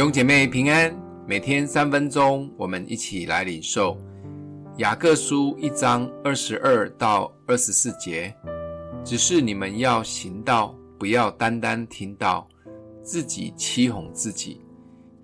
[0.00, 0.90] 兄姐妹平安，
[1.26, 3.98] 每天三分钟，我们一起来领受
[4.78, 8.34] 雅各书一章二十二到二十四节。
[9.04, 12.48] 只是你们要行道，不要单单听到，
[13.02, 14.62] 自己欺哄自己。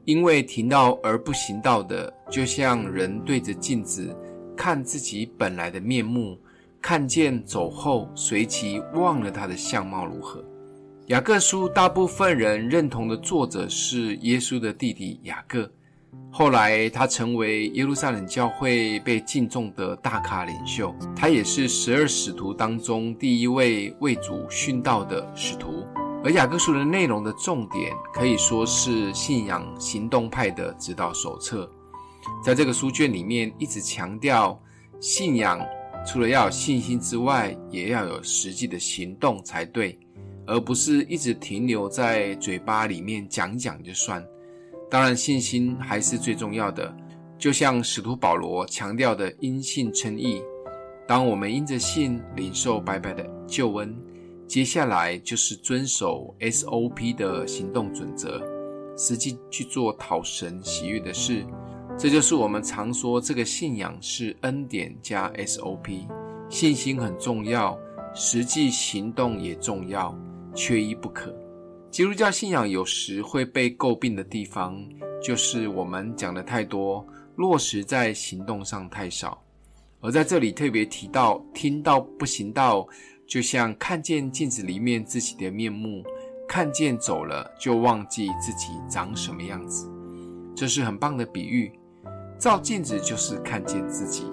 [0.04, 4.14] 因为听到而不行道的，就像人对着镜子
[4.54, 6.38] 看自己本来的面目，
[6.82, 10.45] 看见走后，随即忘了他的相貌如何。
[11.07, 15.70] 雅各书大部分人认同的作者是耶稣的弟弟雅各，
[16.33, 20.92] 后来他成为耶路撒冷教会被敬重的大咖领袖。
[21.14, 25.84] 他也是十二使徒当中第一位为主殉道的使徒。
[26.24, 31.70] 而雅各书的内容的重点可以说是信仰行动派的指导手册。
[32.42, 34.61] 在这个书卷里面，一直强调
[34.98, 35.64] 信仰
[36.05, 39.97] 除了要有信心之外，也要有实际的行动才对。
[40.46, 44.24] 而不是一直停留在嘴巴里面讲讲就算。
[44.91, 46.94] 当然，信心还是最重要的。
[47.39, 50.41] 就像使徒保罗强调的“因信称义”，
[51.06, 53.94] 当我们因着信领受白白的救恩，
[54.47, 58.41] 接下来就是遵守 SOP 的行动准则，
[58.97, 61.44] 实际去做讨神喜悦的事。
[61.98, 66.06] 这就是我们常说，这个信仰是恩典加 SOP。
[66.48, 67.78] 信心很重要，
[68.14, 70.17] 实际行动也重要。
[70.56, 71.32] 缺一不可。
[71.90, 74.76] 基督教信仰有时会被诟病的地方，
[75.22, 79.40] 就是我们讲的太多，落实在行动上太少。
[80.00, 82.86] 而在这里特别提到，听到不行道，
[83.27, 86.02] 就像看见镜子里面自己的面目，
[86.46, 89.90] 看见走了就忘记自己长什么样子。
[90.54, 91.72] 这是很棒的比喻。
[92.38, 94.24] 照镜子就是看见自己，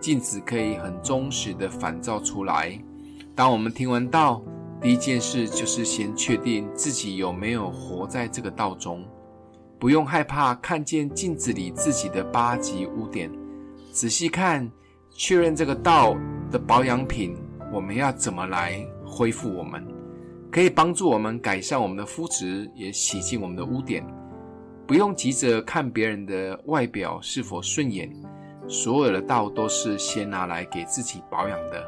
[0.00, 2.78] 镜子可以很忠实的反照出来。
[3.34, 4.42] 当我们听完道，
[4.84, 9.02] 第一件事就是先确定自己有没有活在这个道中，
[9.78, 13.32] 不用害怕看见镜子里自己的八级污点，
[13.94, 14.70] 仔细看，
[15.10, 16.14] 确认这个道
[16.50, 17.34] 的保养品，
[17.72, 19.82] 我们要怎么来恢复我们，
[20.52, 24.06] 可以帮助我们改善我们的肤质，也洗净我们的污点。
[24.86, 28.14] 不用急着看别人的外表是否顺眼，
[28.68, 31.82] 所有的道都是先拿来给自己保养的。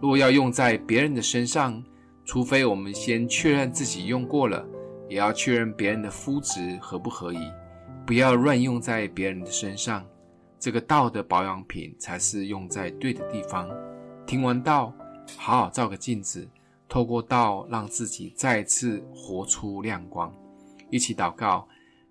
[0.00, 1.82] 若要用在别人的身上，
[2.24, 4.64] 除非我们先确认自己用过了，
[5.08, 7.38] 也要确认别人的肤质合不合宜，
[8.06, 10.06] 不要乱用在别人的身上。
[10.58, 13.68] 这个道的保养品才是用在对的地方。
[14.26, 14.92] 听完道，
[15.36, 16.46] 好好照个镜子，
[16.88, 20.32] 透过道让自己再次活出亮光。
[20.90, 21.66] 一起祷告，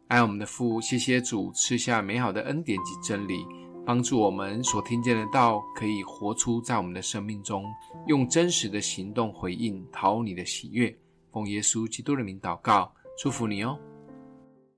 [0.08, 3.46] 爱我们的父，谢谢主赐下美好的恩典及真理。
[3.90, 7.66] 帮助我们所听见的道，可以活出在我们的生命中，
[8.06, 10.96] 用真实的行动回应，讨你的喜悦。
[11.32, 13.80] 奉耶稣基督的名祷告，祝福你哦。